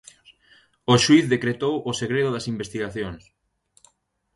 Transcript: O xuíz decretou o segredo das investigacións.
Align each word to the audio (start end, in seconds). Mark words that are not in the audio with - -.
O 0.93 0.95
xuíz 1.03 1.25
decretou 1.33 1.75
o 1.89 1.91
segredo 2.01 2.29
das 2.33 2.45
investigacións. 2.53 3.23